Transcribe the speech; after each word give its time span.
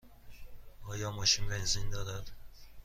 آیا 0.87 1.11
ماشین 1.11 1.47
بنزین 1.49 1.89
دارد؟ 1.89 2.31